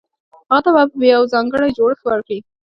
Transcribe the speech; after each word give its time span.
هغه 0.51 0.59
ته 0.65 0.69
به 0.99 1.05
يو 1.15 1.23
ځانګړی 1.33 1.69
جوړښت 1.77 2.03
ورکړي. 2.05 2.39